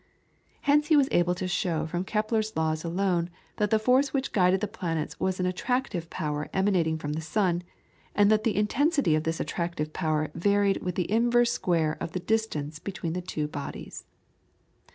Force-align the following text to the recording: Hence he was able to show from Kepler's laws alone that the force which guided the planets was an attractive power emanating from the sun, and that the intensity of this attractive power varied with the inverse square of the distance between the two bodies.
Hence 0.61 0.87
he 0.87 0.97
was 0.97 1.07
able 1.11 1.35
to 1.35 1.47
show 1.47 1.85
from 1.85 2.05
Kepler's 2.05 2.57
laws 2.57 2.83
alone 2.83 3.29
that 3.57 3.69
the 3.69 3.77
force 3.77 4.11
which 4.11 4.31
guided 4.31 4.59
the 4.59 4.67
planets 4.67 5.19
was 5.19 5.39
an 5.39 5.45
attractive 5.45 6.09
power 6.09 6.49
emanating 6.55 6.97
from 6.97 7.13
the 7.13 7.21
sun, 7.21 7.61
and 8.15 8.31
that 8.31 8.43
the 8.43 8.55
intensity 8.55 9.13
of 9.13 9.25
this 9.25 9.39
attractive 9.39 9.93
power 9.93 10.31
varied 10.33 10.81
with 10.81 10.95
the 10.95 11.11
inverse 11.11 11.51
square 11.51 11.97
of 12.01 12.13
the 12.13 12.19
distance 12.19 12.79
between 12.79 13.13
the 13.13 13.21
two 13.21 13.47
bodies. 13.47 14.05